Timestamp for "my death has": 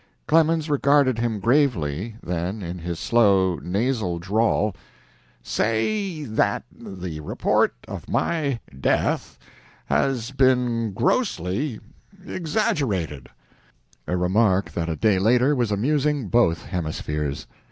8.09-10.31